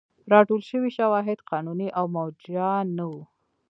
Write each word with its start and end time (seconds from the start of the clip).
راټول 0.33 0.61
شوي 0.69 0.91
شواهد 0.97 1.39
قانوني 1.51 1.89
او 1.99 2.05
موجه 2.15 2.67
نه 2.97 3.05
وو. 3.11 3.21